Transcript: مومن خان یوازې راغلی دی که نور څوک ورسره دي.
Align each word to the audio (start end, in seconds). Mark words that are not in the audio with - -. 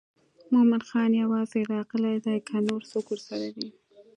مومن 0.51 0.81
خان 0.89 1.11
یوازې 1.23 1.59
راغلی 1.73 2.17
دی 2.25 2.37
که 2.47 2.55
نور 2.67 2.81
څوک 2.91 3.05
ورسره 3.09 3.47
دي. 3.55 3.67